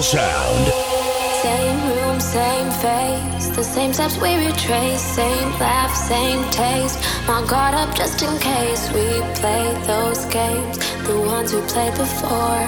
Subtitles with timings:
[0.00, 0.72] Sound.
[1.42, 6.98] Same room, same face, the same steps we retrace, same laugh, same taste.
[7.28, 9.06] My guard up just in case we
[9.40, 12.64] play those games, the ones we played before.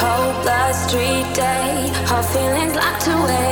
[0.00, 3.45] Cold blood street day, our feelings locked away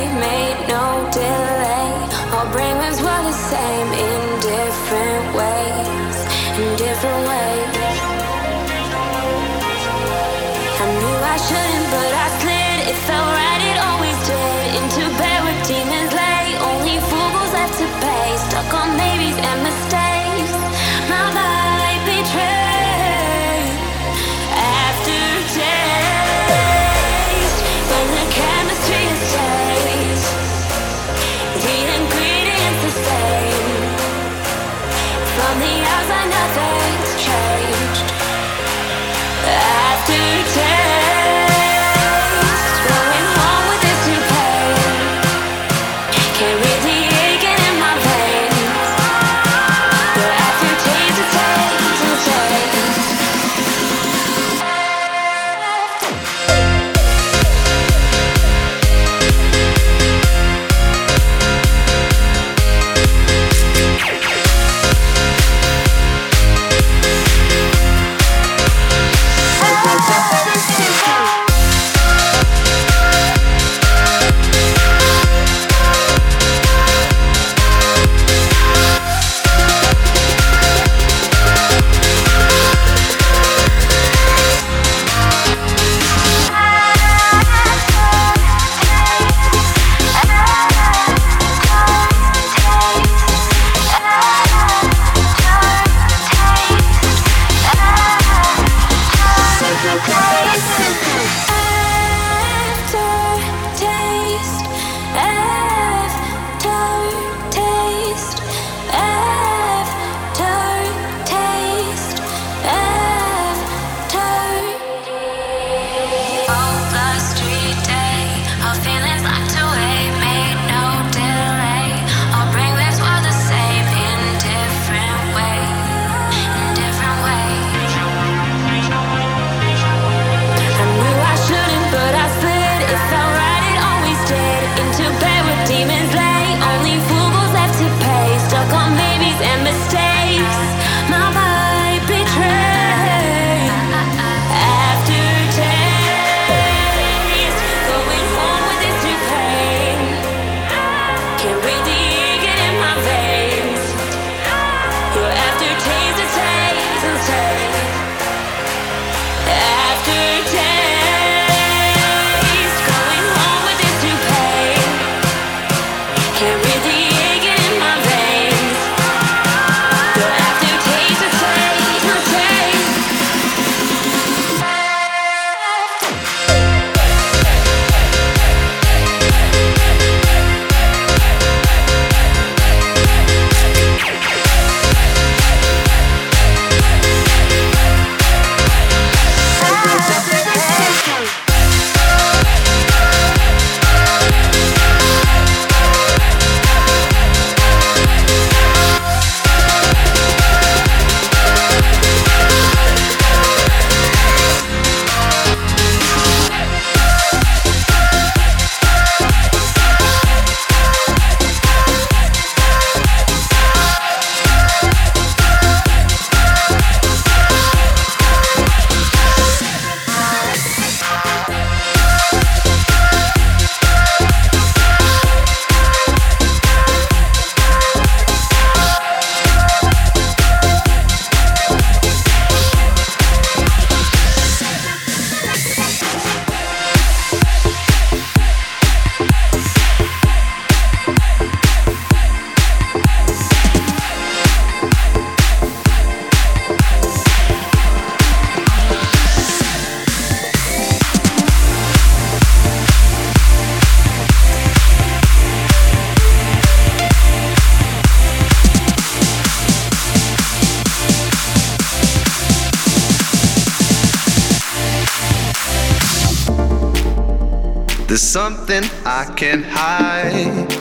[268.15, 270.73] There's something I can hide.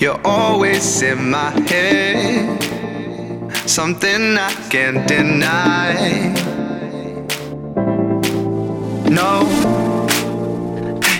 [0.00, 2.62] You're always in my head.
[3.68, 6.30] Something I can't deny.
[9.10, 9.42] No,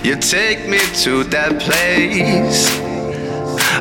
[0.01, 2.79] you take me to that place.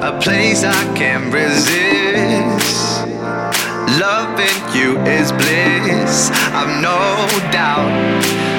[0.02, 3.06] A place I can't resist.
[4.00, 6.98] Loving you is bliss, I've no
[7.52, 8.49] doubt.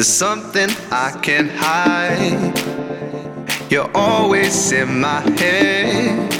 [0.00, 2.58] There's something I can't hide.
[3.70, 6.32] You're always in my head.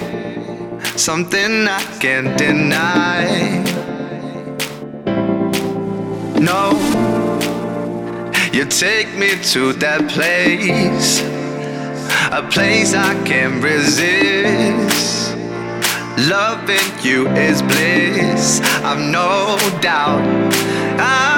[0.98, 3.26] Something I can't deny.
[6.40, 6.72] No,
[8.50, 11.20] you take me to that place.
[12.32, 15.36] A place I can't resist.
[16.30, 18.62] Loving you is bliss.
[18.82, 20.24] I've no doubt.
[20.98, 21.29] I'm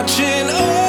[0.00, 0.79] Watching oh,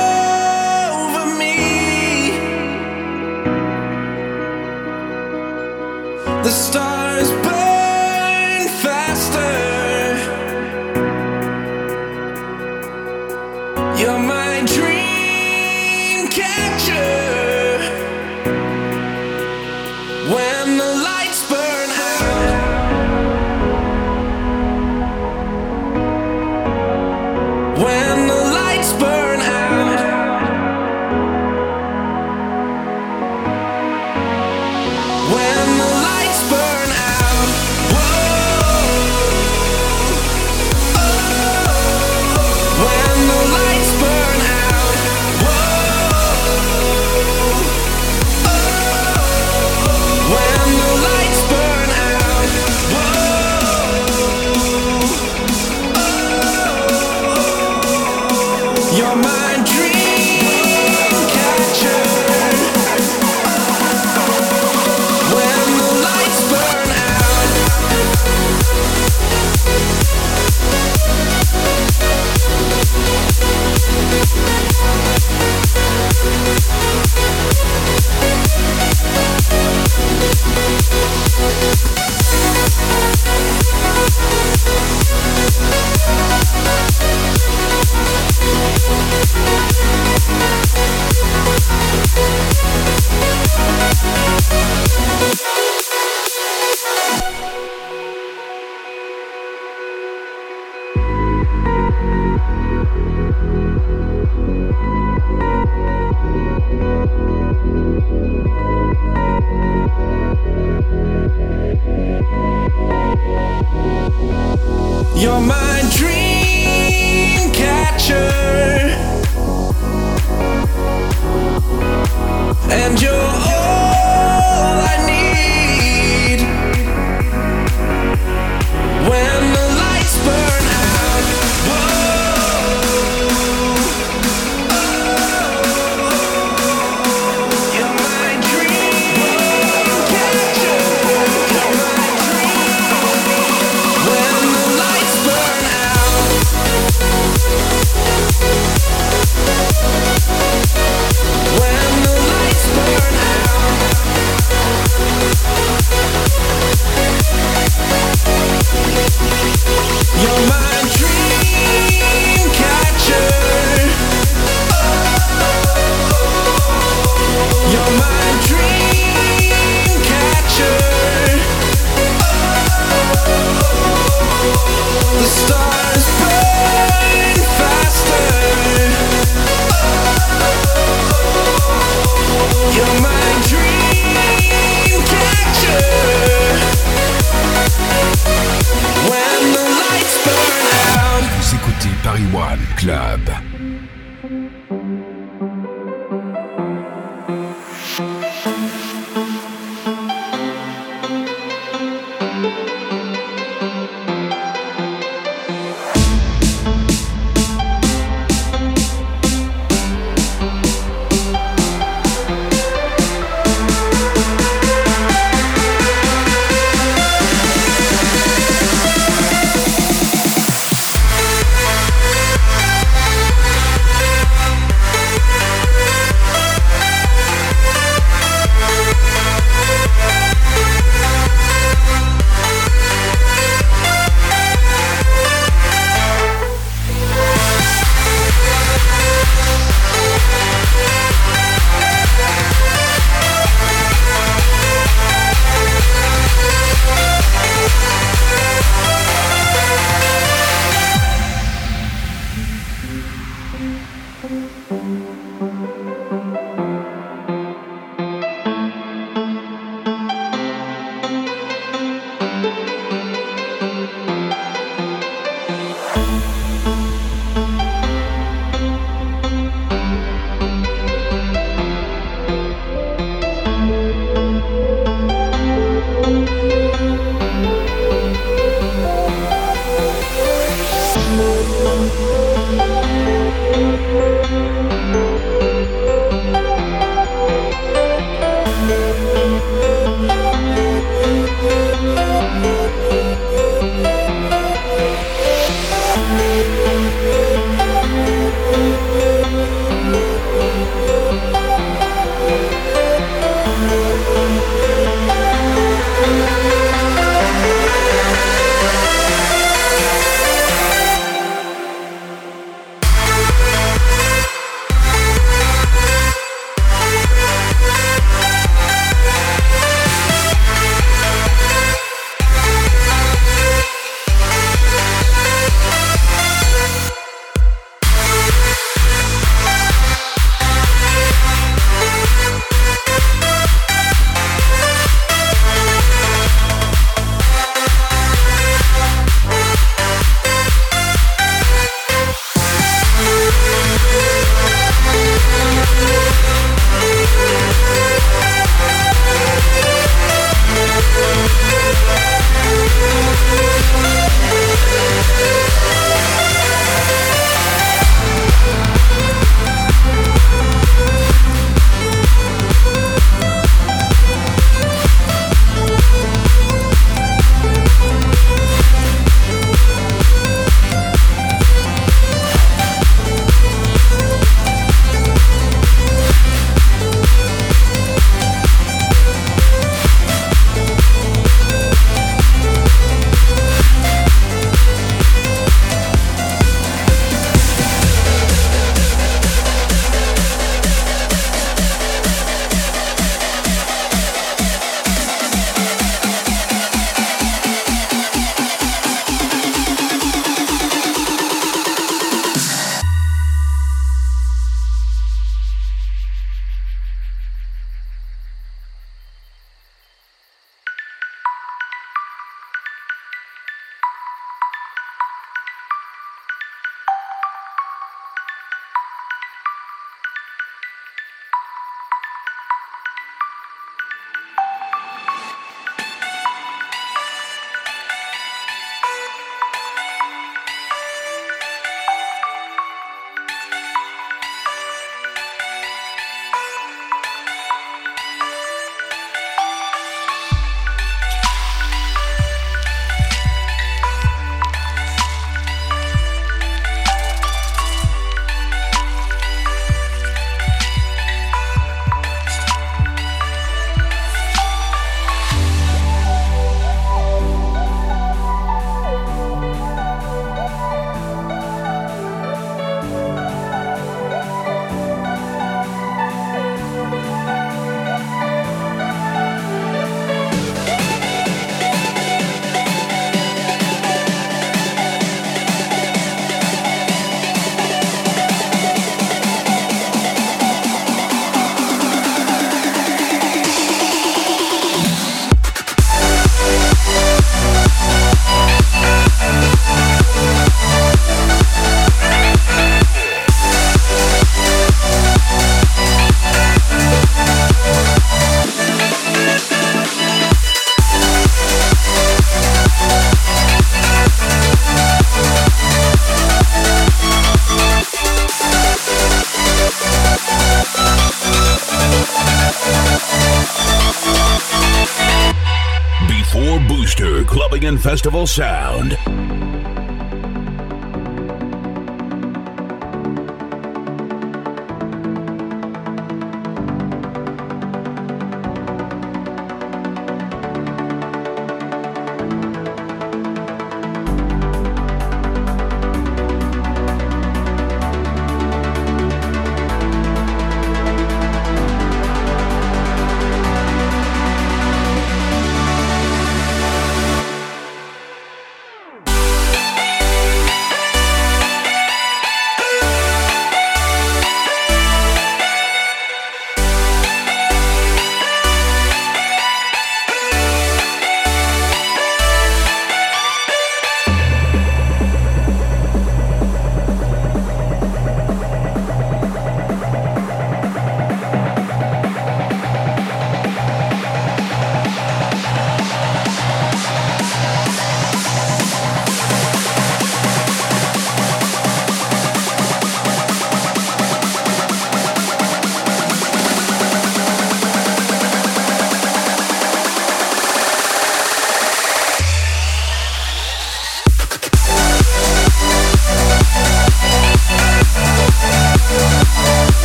[518.26, 518.71] Sound.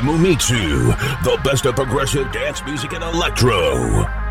[0.00, 0.86] By Mumitsu,
[1.24, 4.27] the best of progressive dance music and electro.